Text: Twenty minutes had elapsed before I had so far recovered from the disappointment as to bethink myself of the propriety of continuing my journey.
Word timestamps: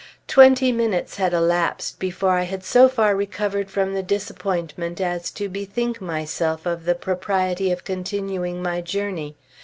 Twenty 0.27 0.71
minutes 0.71 1.17
had 1.17 1.31
elapsed 1.31 1.99
before 1.99 2.31
I 2.31 2.41
had 2.41 2.63
so 2.63 2.89
far 2.89 3.15
recovered 3.15 3.69
from 3.69 3.93
the 3.93 4.01
disappointment 4.01 4.99
as 4.99 5.29
to 5.33 5.47
bethink 5.47 6.01
myself 6.01 6.65
of 6.65 6.85
the 6.85 6.95
propriety 6.95 7.69
of 7.71 7.83
continuing 7.83 8.63
my 8.63 8.81
journey. 8.81 9.35